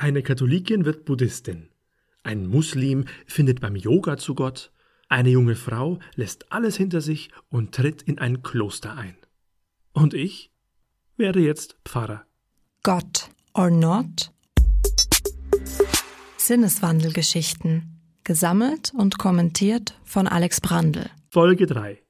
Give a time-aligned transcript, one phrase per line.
[0.00, 1.68] Eine Katholikin wird Buddhistin.
[2.22, 4.72] Ein Muslim findet beim Yoga zu Gott.
[5.10, 9.14] Eine junge Frau lässt alles hinter sich und tritt in ein Kloster ein.
[9.92, 10.50] Und ich
[11.18, 12.24] werde jetzt Pfarrer.
[12.82, 14.32] Gott or not?
[16.38, 18.00] Sinneswandelgeschichten.
[18.24, 21.10] Gesammelt und kommentiert von Alex Brandl.
[21.28, 22.02] Folge 3.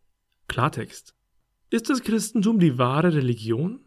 [0.46, 1.16] Klartext.
[1.70, 3.80] Ist das Christentum die wahre Religion?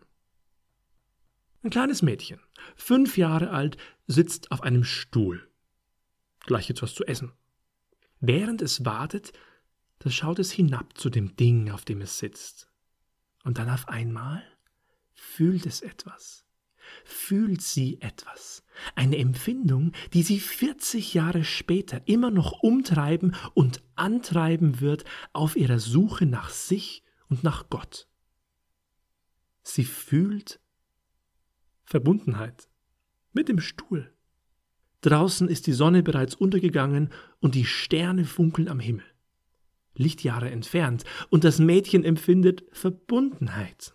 [1.63, 2.41] Ein kleines Mädchen,
[2.75, 3.77] fünf Jahre alt,
[4.07, 5.49] sitzt auf einem Stuhl.
[6.41, 7.31] Gleich etwas zu essen.
[8.19, 9.33] Während es wartet,
[9.99, 12.69] da schaut es hinab zu dem Ding, auf dem es sitzt.
[13.43, 14.43] Und dann auf einmal
[15.13, 16.45] fühlt es etwas.
[17.05, 18.63] Fühlt sie etwas.
[18.95, 25.79] Eine Empfindung, die sie 40 Jahre später immer noch umtreiben und antreiben wird auf ihrer
[25.79, 28.07] Suche nach sich und nach Gott.
[29.63, 30.59] Sie fühlt
[31.93, 32.69] Verbundenheit
[33.33, 34.11] mit dem Stuhl.
[35.01, 39.05] Draußen ist die Sonne bereits untergegangen und die Sterne funkeln am Himmel.
[39.93, 43.93] Lichtjahre entfernt, und das Mädchen empfindet Verbundenheit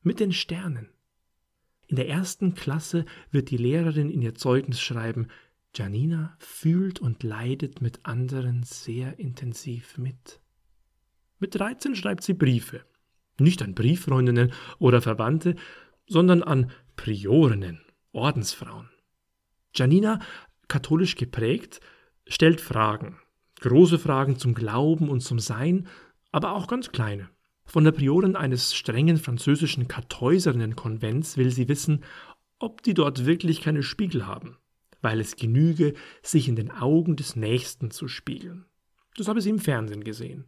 [0.00, 0.88] mit den Sternen.
[1.86, 5.26] In der ersten Klasse wird die Lehrerin in ihr Zeugnis schreiben,
[5.74, 10.40] Janina fühlt und leidet mit anderen sehr intensiv mit.
[11.40, 12.86] Mit 13 schreibt sie Briefe.
[13.38, 15.56] Nicht an Brieffreundinnen oder Verwandte,
[16.06, 17.80] sondern an Priorinnen,
[18.12, 18.90] Ordensfrauen.
[19.74, 20.20] Janina,
[20.68, 21.80] katholisch geprägt,
[22.26, 23.18] stellt Fragen.
[23.60, 25.88] Große Fragen zum Glauben und zum Sein,
[26.32, 27.30] aber auch ganz kleine.
[27.64, 32.04] Von der Priorin eines strengen französischen Kartäuserinnenkonvents will sie wissen,
[32.58, 34.58] ob die dort wirklich keine Spiegel haben,
[35.00, 38.66] weil es genüge, sich in den Augen des Nächsten zu spiegeln.
[39.16, 40.46] Das habe sie im Fernsehen gesehen.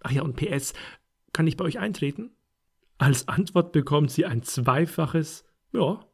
[0.00, 0.74] Ach ja, und PS,
[1.32, 2.30] kann ich bei euch eintreten?
[2.98, 6.06] Als Antwort bekommt sie ein zweifaches Ja,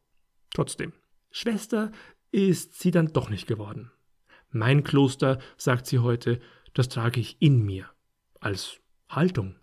[0.54, 0.92] trotzdem.
[1.30, 1.92] Schwester
[2.32, 3.92] ist sie dann doch nicht geworden.
[4.50, 6.40] Mein Kloster, sagt sie heute,
[6.72, 7.88] das trage ich in mir,
[8.40, 9.56] als Haltung.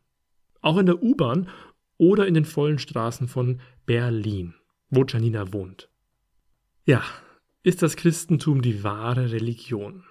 [0.61, 1.49] Auch in der U-Bahn
[1.97, 4.53] oder in den vollen Straßen von Berlin,
[4.89, 5.89] wo Janina wohnt.
[6.85, 7.03] Ja,
[7.63, 10.05] ist das Christentum die wahre Religion?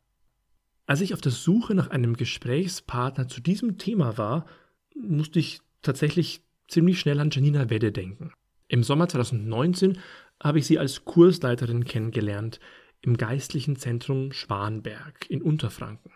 [0.85, 4.47] Als ich auf der Suche nach einem Gesprächspartner zu diesem Thema war,
[4.95, 8.33] musste ich tatsächlich ziemlich schnell an Janina Wedde denken.
[8.69, 9.99] Im Sommer 2019
[10.43, 12.61] habe ich sie als Kursleiterin kennengelernt
[13.01, 16.13] im geistlichen Zentrum Schwanberg in Unterfranken.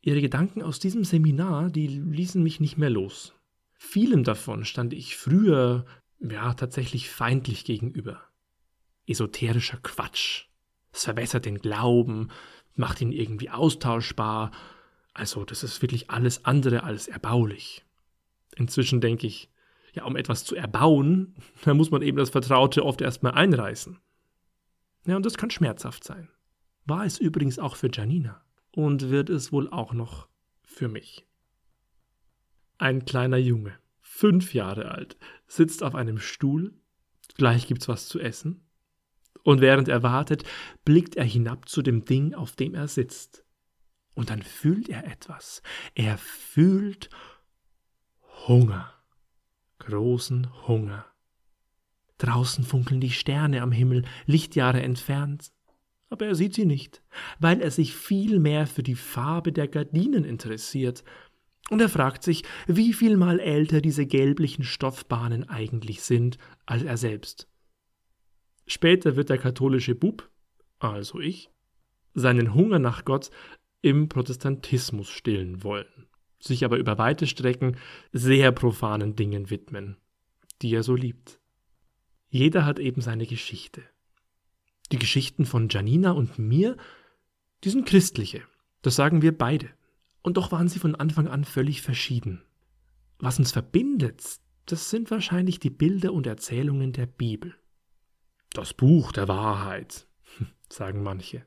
[0.00, 3.34] Ihre Gedanken aus diesem Seminar, die ließen mich nicht mehr los.
[3.74, 5.84] Vielem davon stand ich früher,
[6.20, 8.22] ja, tatsächlich feindlich gegenüber.
[9.06, 10.44] Esoterischer Quatsch.
[10.92, 12.28] Es verwässert den Glauben,
[12.74, 14.52] macht ihn irgendwie austauschbar.
[15.14, 17.84] Also, das ist wirklich alles andere als erbaulich.
[18.56, 19.50] Inzwischen denke ich,
[19.98, 23.98] ja, um etwas zu erbauen, da muss man eben das Vertraute oft erstmal einreißen.
[25.06, 26.28] Ja, und das kann schmerzhaft sein.
[26.84, 28.42] War es übrigens auch für Janina
[28.72, 30.28] und wird es wohl auch noch
[30.62, 31.26] für mich.
[32.78, 35.16] Ein kleiner Junge, fünf Jahre alt,
[35.46, 36.74] sitzt auf einem Stuhl,
[37.36, 38.64] gleich gibt's was zu essen,
[39.42, 40.44] und während er wartet,
[40.84, 43.44] blickt er hinab zu dem Ding, auf dem er sitzt.
[44.14, 45.62] Und dann fühlt er etwas.
[45.94, 47.08] Er fühlt
[48.46, 48.97] Hunger
[49.88, 51.06] großen Hunger.
[52.18, 55.50] Draußen funkeln die Sterne am Himmel, Lichtjahre entfernt,
[56.10, 57.02] aber er sieht sie nicht,
[57.38, 61.04] weil er sich viel mehr für die Farbe der Gardinen interessiert,
[61.70, 66.96] und er fragt sich, wie viel mal älter diese gelblichen Stoffbahnen eigentlich sind als er
[66.96, 67.46] selbst.
[68.66, 70.30] Später wird der katholische Bub,
[70.78, 71.50] also ich,
[72.14, 73.30] seinen Hunger nach Gott
[73.82, 77.76] im Protestantismus stillen wollen sich aber über weite Strecken
[78.12, 79.96] sehr profanen Dingen widmen,
[80.62, 81.40] die er so liebt.
[82.30, 83.82] Jeder hat eben seine Geschichte.
[84.92, 86.76] Die Geschichten von Janina und mir,
[87.64, 88.42] die sind christliche,
[88.82, 89.70] das sagen wir beide.
[90.22, 92.42] Und doch waren sie von Anfang an völlig verschieden.
[93.18, 94.22] Was uns verbindet,
[94.66, 97.54] das sind wahrscheinlich die Bilder und Erzählungen der Bibel.
[98.52, 100.06] Das Buch der Wahrheit,
[100.68, 101.46] sagen manche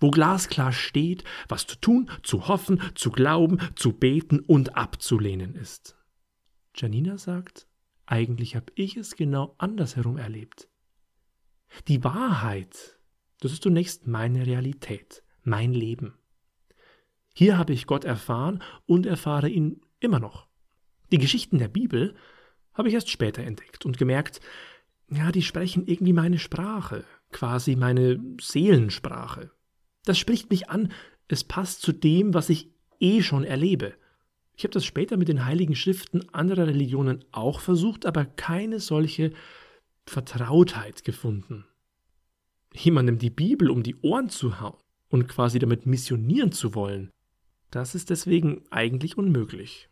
[0.00, 5.96] wo glasklar steht, was zu tun, zu hoffen, zu glauben, zu beten und abzulehnen ist.
[6.74, 7.66] Janina sagt,
[8.06, 10.68] eigentlich habe ich es genau andersherum erlebt.
[11.88, 12.98] Die Wahrheit,
[13.40, 16.14] das ist zunächst meine Realität, mein Leben.
[17.34, 20.48] Hier habe ich Gott erfahren und erfahre ihn immer noch.
[21.12, 22.14] Die Geschichten der Bibel
[22.74, 24.40] habe ich erst später entdeckt und gemerkt,
[25.08, 29.50] ja, die sprechen irgendwie meine Sprache, quasi meine Seelensprache.
[30.04, 30.92] Das spricht mich an,
[31.28, 33.94] es passt zu dem, was ich eh schon erlebe.
[34.56, 39.32] Ich habe das später mit den heiligen Schriften anderer Religionen auch versucht, aber keine solche
[40.06, 41.64] Vertrautheit gefunden.
[42.74, 47.10] jemandem die Bibel um die Ohren zu hauen und quasi damit missionieren zu wollen,
[47.70, 49.88] das ist deswegen eigentlich unmöglich.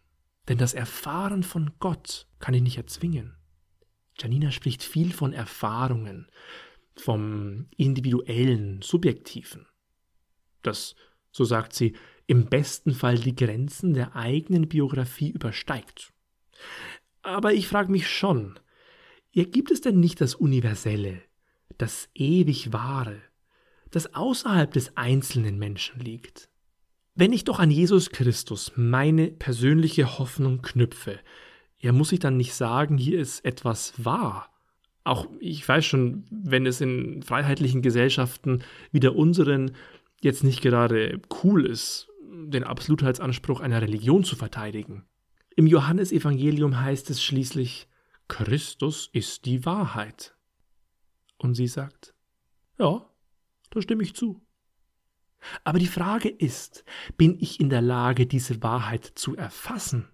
[0.49, 3.37] Denn das Erfahren von Gott kann ich nicht erzwingen.
[4.19, 6.29] Janina spricht viel von Erfahrungen,
[6.97, 9.67] vom individuellen, subjektiven,
[10.69, 10.95] das,
[11.31, 11.95] so sagt sie,
[12.27, 16.13] im besten Fall die Grenzen der eigenen Biografie übersteigt.
[17.23, 18.59] Aber ich frage mich schon,
[19.31, 21.23] ja, gibt es denn nicht das Universelle,
[21.77, 23.21] das ewig Wahre,
[23.91, 26.49] das außerhalb des einzelnen Menschen liegt?
[27.15, 31.19] Wenn ich doch an Jesus Christus meine persönliche Hoffnung knüpfe,
[31.79, 34.53] ja, muss ich dann nicht sagen, hier ist etwas wahr.
[35.05, 38.63] Auch ich weiß schon, wenn es in freiheitlichen Gesellschaften
[38.93, 39.73] wie der unseren
[40.21, 45.05] jetzt nicht gerade cool ist, den Absolutheitsanspruch einer Religion zu verteidigen.
[45.57, 47.89] Im Johannesevangelium heißt es schließlich,
[48.29, 50.37] Christus ist die Wahrheit.
[51.39, 52.15] Und sie sagt,
[52.79, 53.09] ja,
[53.71, 54.41] da stimme ich zu.
[55.65, 56.85] Aber die Frage ist,
[57.17, 60.09] bin ich in der Lage, diese Wahrheit zu erfassen?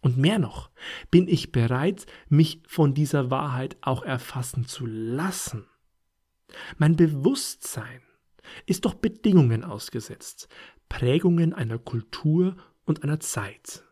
[0.00, 0.70] Und mehr noch,
[1.10, 5.66] bin ich bereit, mich von dieser Wahrheit auch erfassen zu lassen?
[6.76, 8.02] Mein Bewusstsein
[8.66, 10.48] ist doch Bedingungen ausgesetzt,
[10.88, 13.84] Prägungen einer Kultur und einer Zeit.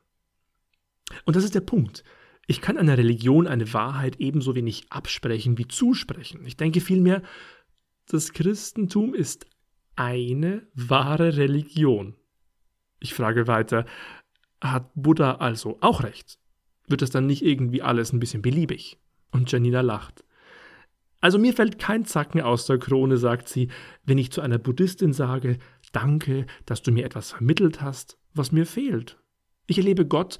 [1.25, 2.05] Und das ist der Punkt.
[2.47, 6.45] Ich kann einer Religion eine Wahrheit ebenso wenig absprechen wie zusprechen.
[6.47, 7.23] Ich denke vielmehr,
[8.07, 9.47] das Christentum ist
[9.97, 12.15] eine wahre Religion.
[13.01, 13.85] Ich frage weiter,
[14.61, 16.39] hat Buddha also auch recht?
[16.87, 18.99] Wird das dann nicht irgendwie alles ein bisschen beliebig?
[19.33, 20.25] Und Janina lacht.
[21.21, 23.69] Also mir fällt kein Zacken aus der Krone, sagt sie,
[24.05, 25.59] wenn ich zu einer Buddhistin sage,
[25.93, 29.19] danke, dass du mir etwas vermittelt hast, was mir fehlt.
[29.67, 30.39] Ich erlebe Gott,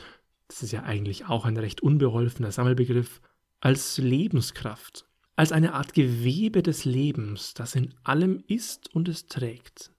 [0.49, 3.21] das ist ja eigentlich auch ein recht unbeholfener Sammelbegriff,
[3.61, 9.93] als Lebenskraft, als eine Art Gewebe des Lebens, das in allem ist und es trägt.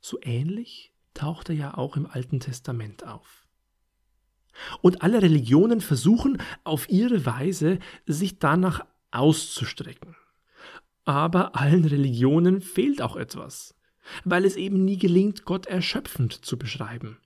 [0.00, 3.46] So ähnlich taucht er ja auch im Alten Testament auf.
[4.80, 10.16] Und alle Religionen versuchen auf ihre Weise, sich danach auszustrecken.
[11.04, 13.74] Aber allen Religionen fehlt auch etwas,
[14.24, 17.18] weil es eben nie gelingt, Gott erschöpfend zu beschreiben.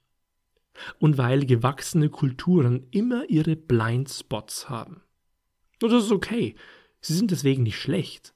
[0.99, 5.02] Und weil gewachsene Kulturen immer ihre Blindspots haben.
[5.82, 6.55] Und das ist okay,
[7.00, 8.34] sie sind deswegen nicht schlecht.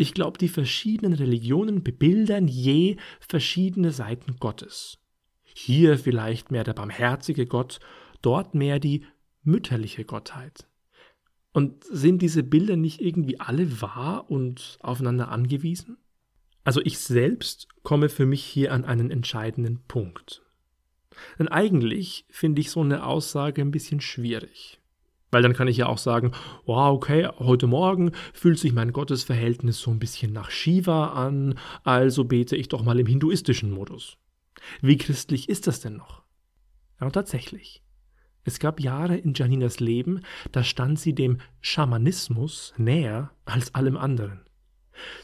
[0.00, 4.98] Ich glaube, die verschiedenen Religionen bebildern je verschiedene Seiten Gottes.
[5.42, 7.80] Hier vielleicht mehr der barmherzige Gott,
[8.22, 9.04] dort mehr die
[9.42, 10.67] mütterliche Gottheit.
[11.52, 15.96] Und sind diese Bilder nicht irgendwie alle wahr und aufeinander angewiesen?
[16.64, 20.42] Also ich selbst komme für mich hier an einen entscheidenden Punkt.
[21.38, 24.80] Denn eigentlich finde ich so eine Aussage ein bisschen schwierig.
[25.30, 26.32] Weil dann kann ich ja auch sagen,
[26.64, 32.24] wow, okay, heute Morgen fühlt sich mein Gottesverhältnis so ein bisschen nach Shiva an, also
[32.24, 34.16] bete ich doch mal im hinduistischen Modus.
[34.80, 36.22] Wie christlich ist das denn noch?
[37.00, 37.82] Ja, tatsächlich.
[38.44, 44.40] Es gab Jahre in Janinas Leben, da stand sie dem Schamanismus näher als allem anderen.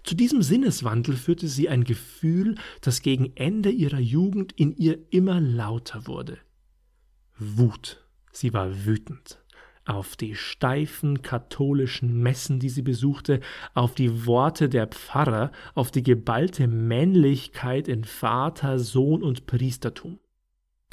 [0.03, 5.41] Zu diesem Sinneswandel führte sie ein Gefühl, das gegen Ende ihrer Jugend in ihr immer
[5.41, 6.39] lauter wurde.
[7.39, 8.05] Wut.
[8.31, 9.41] Sie war wütend.
[9.87, 13.41] Auf die steifen katholischen Messen, die sie besuchte,
[13.75, 20.19] auf die Worte der Pfarrer, auf die geballte Männlichkeit in Vater, Sohn und Priestertum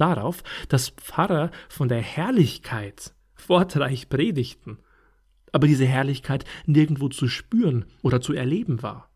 [0.01, 3.13] darauf, dass Pfarrer von der Herrlichkeit
[3.47, 4.79] wortreich predigten,
[5.51, 9.09] aber diese Herrlichkeit nirgendwo zu spüren oder zu erleben war.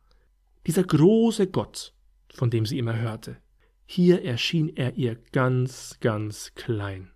[0.67, 1.93] Dieser große Gott,
[2.33, 3.37] von dem sie immer hörte,
[3.85, 7.11] hier erschien er ihr ganz, ganz klein,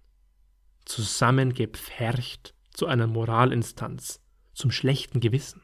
[0.86, 4.22] zusammengepfercht zu einer Moralinstanz,
[4.54, 5.62] zum schlechten Gewissen.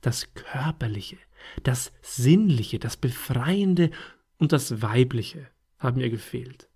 [0.00, 1.18] Das Körperliche,
[1.62, 3.90] das Sinnliche, das Befreiende
[4.38, 5.48] und das Weibliche
[5.82, 6.68] haben ihr gefehlt.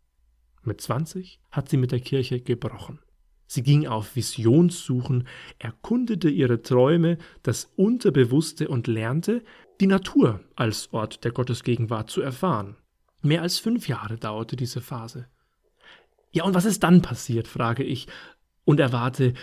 [0.63, 2.99] Mit 20 hat sie mit der Kirche gebrochen.
[3.47, 9.45] Sie ging auf Visionssuchen, erkundete ihre Träume, das Unterbewusste und lernte,
[9.81, 12.77] die Natur als Ort der Gottesgegenwart zu erfahren.
[13.23, 15.29] Mehr als fünf Jahre dauerte diese Phase.
[16.33, 18.09] Ja, und was ist dann passiert, frage ich,
[18.65, 19.35] und erwarte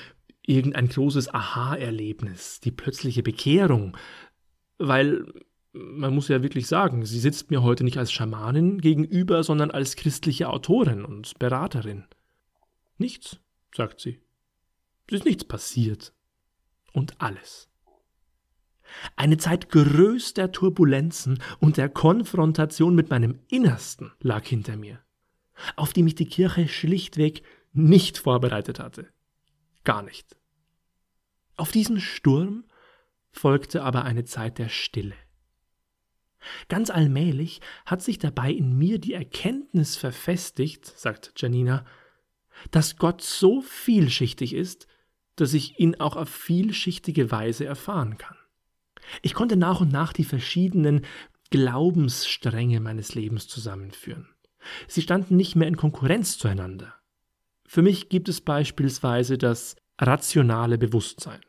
[0.46, 3.96] irgendein großes Aha-Erlebnis, die plötzliche Bekehrung,
[4.78, 5.26] weil
[5.74, 9.96] man muss ja wirklich sagen, sie sitzt mir heute nicht als Schamanin gegenüber, sondern als
[9.96, 12.06] christliche Autorin und Beraterin.
[12.98, 13.40] Nichts,
[13.76, 14.22] sagt sie.
[15.08, 16.14] Es ist nichts passiert.
[16.94, 17.70] Und alles.
[19.16, 25.00] Eine Zeit größter Turbulenzen und der Konfrontation mit meinem Innersten lag hinter mir,
[25.76, 29.08] auf die mich die Kirche schlichtweg nicht vorbereitet hatte.
[29.84, 30.38] Gar nicht.
[31.56, 32.66] Auf diesen Sturm
[33.32, 35.16] folgte aber eine Zeit der Stille.
[36.70, 41.86] Ganz allmählich hat sich dabei in mir die Erkenntnis verfestigt, sagt Janina,
[42.72, 44.88] dass Gott so vielschichtig ist,
[45.36, 48.38] dass ich ihn auch auf vielschichtige Weise erfahren kann.
[49.22, 51.06] Ich konnte nach und nach die verschiedenen
[51.50, 54.30] Glaubensstränge meines Lebens zusammenführen.
[54.88, 56.96] Sie standen nicht mehr in Konkurrenz zueinander.
[57.66, 61.42] Für mich gibt es beispielsweise das rationale Bewusstsein,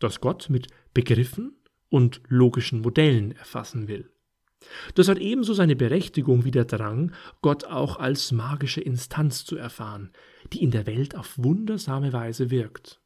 [0.00, 1.56] das Gott mit Begriffen
[1.88, 4.13] und logischen Modellen erfassen will.
[4.94, 10.10] Das hat ebenso seine Berechtigung wie der Drang, Gott auch als magische Instanz zu erfahren,
[10.52, 13.00] die in der Welt auf wundersame Weise wirkt.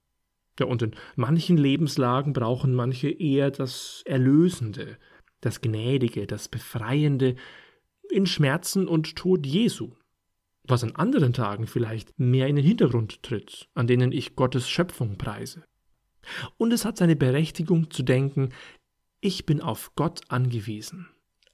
[0.58, 4.98] Ja, und in manchen Lebenslagen brauchen manche eher das Erlösende,
[5.40, 7.36] das Gnädige, das Befreiende
[8.10, 9.92] in Schmerzen und Tod Jesu,
[10.64, 15.16] was an anderen Tagen vielleicht mehr in den Hintergrund tritt, an denen ich Gottes Schöpfung
[15.16, 15.64] preise.
[16.56, 18.50] Und es hat seine Berechtigung zu denken,
[19.20, 21.08] ich bin auf Gott angewiesen,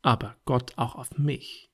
[0.05, 1.71] aber Gott auch auf mich.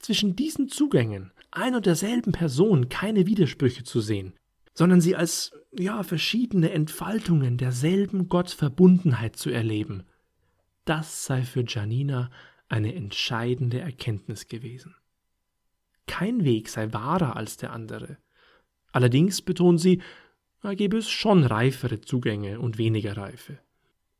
[0.00, 4.34] Zwischen diesen Zugängen ein und derselben Person keine Widersprüche zu sehen,
[4.74, 10.04] sondern sie als ja verschiedene Entfaltungen derselben Gottverbundenheit zu erleben,
[10.84, 12.30] das sei für Janina
[12.68, 14.96] eine entscheidende Erkenntnis gewesen.
[16.06, 18.16] Kein Weg sei wahrer als der andere.
[18.90, 20.02] Allerdings, betont sie,
[20.62, 23.58] da gebe es schon reifere Zugänge und weniger reife.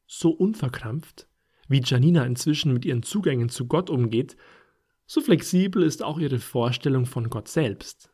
[0.07, 1.27] So unverkrampft,
[1.71, 4.37] wie Janina inzwischen mit ihren Zugängen zu Gott umgeht,
[5.07, 8.13] so flexibel ist auch ihre Vorstellung von Gott selbst.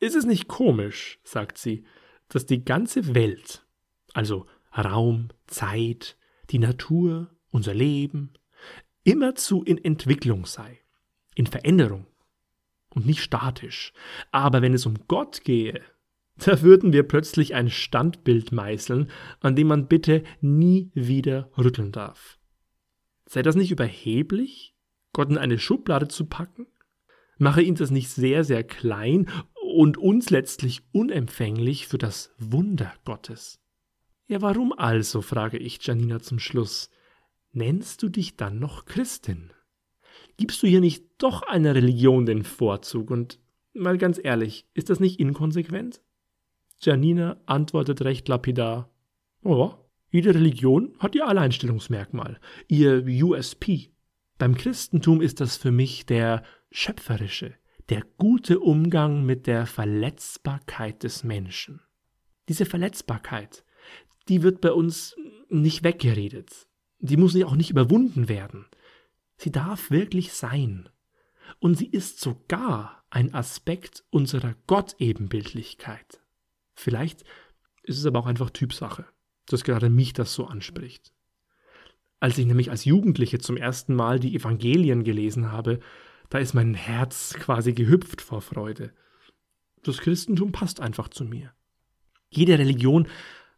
[0.00, 1.84] Ist es nicht komisch, sagt sie,
[2.28, 3.64] dass die ganze Welt,
[4.14, 4.46] also
[4.76, 6.16] Raum, Zeit,
[6.50, 8.32] die Natur, unser Leben,
[9.04, 10.80] immerzu in Entwicklung sei,
[11.34, 12.06] in Veränderung
[12.88, 13.92] und nicht statisch.
[14.32, 15.82] Aber wenn es um Gott gehe,
[16.36, 22.38] da würden wir plötzlich ein Standbild meißeln, an dem man bitte nie wieder rütteln darf.
[23.26, 24.74] Sei das nicht überheblich,
[25.12, 26.66] Gott in eine Schublade zu packen?
[27.38, 29.28] Mache ihn das nicht sehr, sehr klein
[29.74, 33.60] und uns letztlich unempfänglich für das Wunder Gottes?
[34.26, 36.90] Ja, warum also, frage ich Janina zum Schluss,
[37.52, 39.52] nennst du dich dann noch Christin?
[40.36, 43.10] Gibst du hier nicht doch einer Religion den Vorzug?
[43.10, 43.38] Und
[43.72, 46.00] mal ganz ehrlich, ist das nicht inkonsequent?
[46.80, 48.90] Janina antwortet recht lapidar:
[49.42, 49.74] Oh,
[50.14, 53.90] jede Religion hat ihr Alleinstellungsmerkmal, ihr USP.
[54.38, 57.54] Beim Christentum ist das für mich der schöpferische,
[57.88, 61.80] der gute Umgang mit der Verletzbarkeit des Menschen.
[62.48, 63.64] Diese Verletzbarkeit,
[64.28, 65.16] die wird bei uns
[65.48, 66.66] nicht weggeredet
[67.04, 68.64] die muss auch nicht überwunden werden.
[69.36, 70.88] Sie darf wirklich sein.
[71.58, 76.22] Und sie ist sogar ein Aspekt unserer Gottebenbildlichkeit.
[76.72, 77.24] Vielleicht
[77.82, 79.04] ist es aber auch einfach Typsache,
[79.46, 81.12] dass gerade mich das so anspricht.
[82.20, 85.80] Als ich nämlich als Jugendliche zum ersten Mal die Evangelien gelesen habe,
[86.30, 88.92] da ist mein Herz quasi gehüpft vor Freude.
[89.82, 91.52] Das Christentum passt einfach zu mir.
[92.30, 93.08] Jede Religion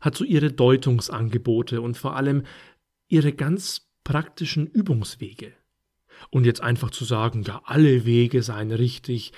[0.01, 2.43] hat so ihre Deutungsangebote und vor allem
[3.09, 5.53] ihre ganz praktischen Übungswege.
[6.31, 9.33] Und jetzt einfach zu sagen, ja, alle Wege seien richtig,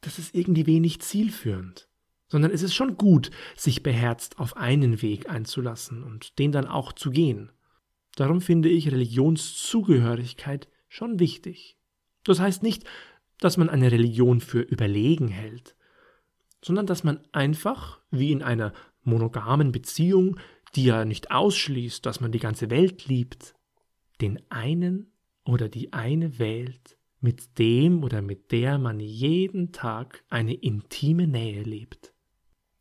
[0.00, 1.88] das ist irgendwie wenig zielführend.
[2.32, 6.94] Sondern es ist schon gut, sich beherzt auf einen Weg einzulassen und den dann auch
[6.94, 7.52] zu gehen.
[8.16, 11.76] Darum finde ich Religionszugehörigkeit schon wichtig.
[12.24, 12.84] Das heißt nicht,
[13.36, 15.76] dass man eine Religion für überlegen hält,
[16.64, 18.72] sondern dass man einfach, wie in einer
[19.02, 20.38] monogamen Beziehung,
[20.74, 23.54] die ja nicht ausschließt, dass man die ganze Welt liebt,
[24.22, 25.12] den einen
[25.44, 31.62] oder die eine wählt, mit dem oder mit der man jeden Tag eine intime Nähe
[31.62, 32.11] lebt.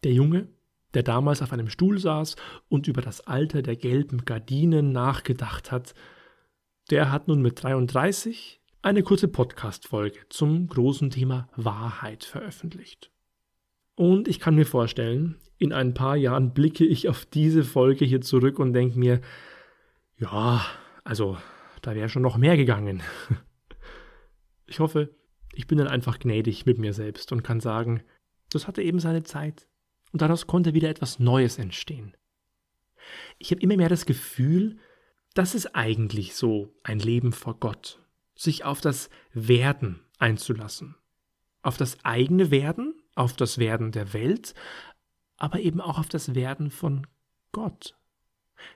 [0.04, 0.48] Der Junge,
[0.94, 2.36] der damals auf einem Stuhl saß
[2.70, 5.94] und über das Alter der gelben Gardinen nachgedacht hat,
[6.90, 13.12] der hat nun mit 33 eine kurze Podcast-Folge zum großen Thema Wahrheit veröffentlicht.
[13.96, 18.22] Und ich kann mir vorstellen, in ein paar Jahren blicke ich auf diese Folge hier
[18.22, 19.22] zurück und denke mir,
[20.18, 20.66] ja,
[21.04, 21.38] also
[21.84, 23.02] da wäre schon noch mehr gegangen.
[24.68, 25.14] Ich hoffe,
[25.54, 28.04] ich bin dann einfach gnädig mit mir selbst und kann sagen,
[28.52, 29.68] das hatte eben seine Zeit
[30.12, 32.16] und daraus konnte wieder etwas Neues entstehen.
[33.38, 34.78] Ich habe immer mehr das Gefühl,
[35.34, 38.00] das ist eigentlich so ein Leben vor Gott,
[38.36, 40.96] sich auf das Werden einzulassen,
[41.62, 44.54] auf das eigene Werden, auf das Werden der Welt,
[45.38, 47.08] aber eben auch auf das Werden von
[47.52, 47.98] Gott.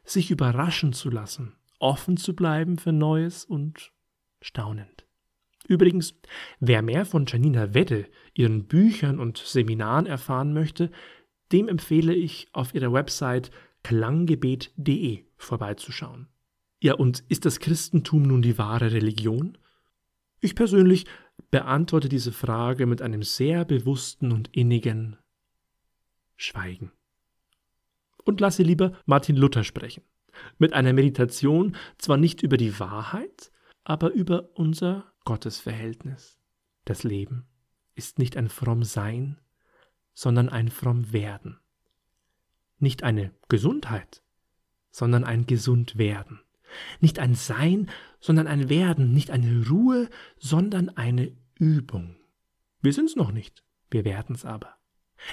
[0.04, 3.92] Sich überraschen zu lassen, offen zu bleiben für Neues und
[4.42, 5.06] staunend.
[5.68, 6.16] Übrigens,
[6.60, 10.92] wer mehr von Janina Wedde, ihren Büchern und Seminaren erfahren möchte,
[11.52, 13.52] dem empfehle ich auf ihrer Website
[13.84, 16.28] klanggebet.de vorbeizuschauen.
[16.82, 19.58] Ja, und ist das Christentum nun die wahre Religion?
[20.40, 21.06] Ich persönlich
[21.52, 25.18] beantworte diese Frage mit einem sehr bewussten und innigen
[26.36, 26.92] Schweigen.
[28.24, 30.04] Und lasse lieber Martin Luther sprechen.
[30.58, 33.52] Mit einer Meditation zwar nicht über die Wahrheit,
[33.84, 36.40] aber über unser Gottesverhältnis.
[36.84, 37.46] Das Leben
[37.96, 39.40] ist nicht ein fromm Sein,
[40.16, 41.60] sondern ein fromm Werden.
[42.80, 44.24] Nicht eine Gesundheit,
[44.90, 46.42] sondern ein gesund Werden.
[47.00, 52.16] Nicht ein Sein, sondern ein Werden, nicht eine Ruhe, sondern eine Übung.
[52.82, 54.78] Wir sind's noch nicht, wir werden's aber.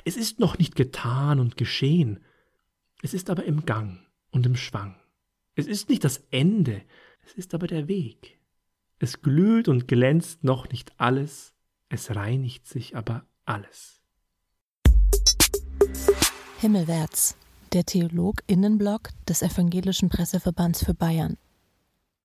[0.04, 2.20] Es ist noch nicht getan und geschehen,
[3.02, 4.96] es ist aber im Gang und im Schwang.
[5.54, 6.82] Es ist nicht das Ende,
[7.24, 8.38] es ist aber der Weg.
[8.98, 11.54] Es glüht und glänzt noch nicht alles,
[11.88, 14.01] es reinigt sich aber alles.
[16.62, 17.34] Himmelwärts,
[17.72, 21.36] der Theolog Innenblock des Evangelischen Presseverbands für Bayern.